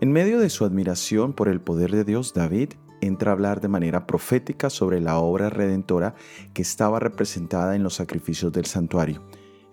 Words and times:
En 0.00 0.12
medio 0.12 0.38
de 0.38 0.50
su 0.50 0.64
admiración 0.64 1.32
por 1.32 1.48
el 1.48 1.60
poder 1.60 1.90
de 1.90 2.04
Dios, 2.04 2.34
David 2.34 2.74
entra 3.00 3.30
a 3.30 3.34
hablar 3.34 3.60
de 3.60 3.68
manera 3.68 4.06
profética 4.06 4.70
sobre 4.70 5.00
la 5.00 5.18
obra 5.18 5.50
redentora 5.50 6.14
que 6.54 6.62
estaba 6.62 7.00
representada 7.00 7.74
en 7.76 7.82
los 7.82 7.94
sacrificios 7.94 8.52
del 8.52 8.66
santuario. 8.66 9.22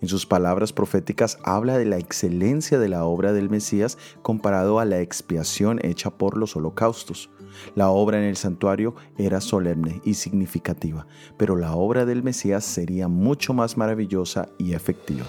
En 0.03 0.09
sus 0.09 0.25
palabras 0.25 0.73
proféticas 0.73 1.39
habla 1.45 1.77
de 1.77 1.85
la 1.85 1.97
excelencia 1.97 2.77
de 2.77 2.89
la 2.89 3.05
obra 3.05 3.31
del 3.31 3.49
Mesías 3.49 3.97
comparado 4.21 4.79
a 4.79 4.83
la 4.83 4.99
expiación 4.99 5.79
hecha 5.81 6.09
por 6.09 6.37
los 6.37 6.57
holocaustos. 6.57 7.29
La 7.73 7.89
obra 7.89 8.17
en 8.17 8.25
el 8.25 8.35
santuario 8.35 8.95
era 9.17 9.39
solemne 9.39 10.01
y 10.03 10.15
significativa, 10.15 11.07
pero 11.37 11.55
la 11.55 11.73
obra 11.73 12.05
del 12.05 12.21
Mesías 12.21 12.65
sería 12.65 13.07
mucho 13.07 13.53
más 13.53 13.77
maravillosa 13.77 14.49
y 14.57 14.73
efectiva. 14.73 15.23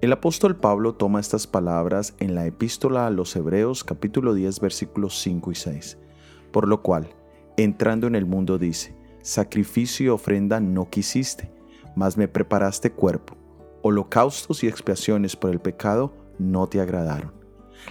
El 0.00 0.12
apóstol 0.12 0.54
Pablo 0.54 0.94
toma 0.94 1.18
estas 1.18 1.48
palabras 1.48 2.14
en 2.20 2.36
la 2.36 2.46
epístola 2.46 3.08
a 3.08 3.10
los 3.10 3.34
Hebreos 3.34 3.82
capítulo 3.82 4.34
10 4.34 4.60
versículos 4.60 5.18
5 5.20 5.50
y 5.50 5.54
6, 5.56 5.98
por 6.52 6.68
lo 6.68 6.80
cual, 6.80 7.08
entrando 7.56 8.06
en 8.06 8.14
el 8.14 8.24
mundo 8.24 8.56
dice, 8.56 8.97
sacrificio 9.22 10.06
y 10.06 10.08
ofrenda 10.08 10.60
no 10.60 10.88
quisiste, 10.88 11.52
mas 11.96 12.16
me 12.16 12.28
preparaste 12.28 12.92
cuerpo, 12.92 13.36
holocaustos 13.82 14.62
y 14.64 14.68
expiaciones 14.68 15.36
por 15.36 15.50
el 15.50 15.60
pecado 15.60 16.14
no 16.38 16.66
te 16.66 16.80
agradaron. 16.80 17.32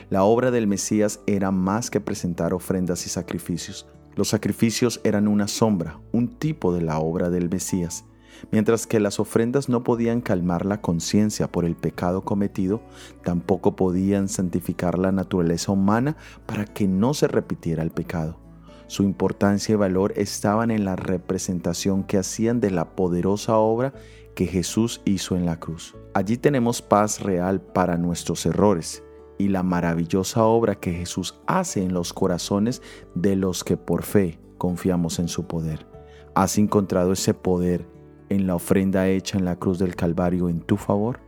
La 0.09 0.23
obra 0.23 0.52
del 0.52 0.67
Mesías 0.67 1.20
era 1.27 1.52
más 1.52 1.90
que 1.90 2.02
presentar 2.02 2.53
ofrendas 2.53 3.05
y 3.05 3.09
sacrificios. 3.09 3.88
Los 4.16 4.30
sacrificios 4.30 5.00
eran 5.03 5.27
una 5.27 5.48
sombra, 5.48 6.00
un 6.12 6.38
tipo 6.38 6.73
de 6.73 6.81
la 6.81 7.00
obra 7.00 7.30
del 7.30 7.50
Mesías. 7.50 8.05
Mientras 8.52 8.86
que 8.86 9.00
las 9.00 9.19
ofrendas 9.19 9.67
no 9.67 9.84
podían 9.84 10.22
calmar 10.22 10.66
la 10.66 10.81
conciencia 10.81 11.52
por 11.52 11.66
el 11.66 11.75
pecado 11.75 12.23
cometido, 12.23 12.81
tampoco 13.23 13.75
podían 13.75 14.28
santificar 14.28 15.00
la 15.00 15.12
naturaleza 15.12 15.72
humana 15.72 16.17
para 16.45 16.66
que 16.66 16.88
no 16.88 17.14
se 17.14 17.28
repitiera 17.28 17.84
el 17.84 17.91
pecado. 17.91 18.47
Su 18.88 19.03
importancia 19.03 19.73
y 19.73 19.75
valor 19.75 20.13
estaban 20.16 20.71
en 20.71 20.85
la 20.85 20.95
representación 20.95 22.03
que 22.03 22.17
hacían 22.17 22.61
de 22.61 22.71
la 22.71 22.95
poderosa 22.95 23.57
obra 23.57 23.94
que 24.33 24.47
Jesús 24.47 25.02
hizo 25.03 25.35
en 25.35 25.45
la 25.45 25.59
cruz. 25.59 25.95
Allí 26.13 26.38
tenemos 26.38 26.81
paz 26.81 27.21
real 27.21 27.59
para 27.59 27.97
nuestros 27.97 28.45
errores 28.45 29.03
y 29.38 29.49
la 29.49 29.61
maravillosa 29.61 30.45
obra 30.45 30.75
que 30.75 30.94
Jesús 30.94 31.39
hace 31.47 31.83
en 31.83 31.94
los 31.94 32.13
corazones 32.13 32.81
de 33.13 33.35
los 33.35 33.63
que 33.63 33.77
por 33.77 34.03
fe 34.03 34.39
confiamos 34.57 35.19
en 35.19 35.27
su 35.27 35.47
poder. 35.47 35.85
¿Has 36.33 36.57
encontrado 36.57 37.11
ese 37.11 37.33
poder 37.33 37.85
en 38.29 38.47
la 38.47 38.55
ofrenda 38.55 39.07
hecha 39.07 39.38
en 39.38 39.45
la 39.45 39.57
cruz 39.57 39.79
del 39.79 39.95
Calvario 39.95 40.49
en 40.49 40.61
tu 40.61 40.77
favor? 40.77 41.19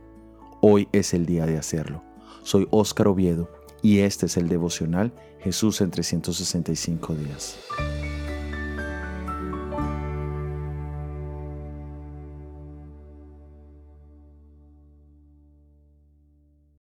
Hoy 0.62 0.88
es 0.92 1.12
el 1.14 1.26
día 1.26 1.46
de 1.46 1.58
hacerlo. 1.58 2.02
Soy 2.42 2.66
Óscar 2.70 3.08
Oviedo 3.08 3.50
y 3.82 4.00
este 4.00 4.26
es 4.26 4.36
el 4.36 4.48
devocional 4.48 5.12
Jesús 5.42 5.80
en 5.80 5.90
365 5.90 7.14
días. 7.14 7.58